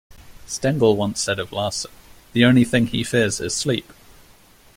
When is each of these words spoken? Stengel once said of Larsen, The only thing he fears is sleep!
Stengel 0.47 0.97
once 0.97 1.21
said 1.21 1.37
of 1.37 1.51
Larsen, 1.51 1.91
The 2.33 2.43
only 2.43 2.65
thing 2.65 2.87
he 2.87 3.03
fears 3.03 3.39
is 3.39 3.53
sleep! 3.53 3.93